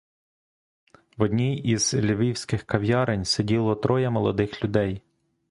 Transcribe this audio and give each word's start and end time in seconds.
В 1.17 1.21
одній 1.21 1.57
із 1.57 1.93
львівських 1.93 2.63
кав'ярень 2.63 3.25
сиділо 3.25 3.75
троє 3.75 4.09
молодих 4.09 4.63
людей. 4.63 5.01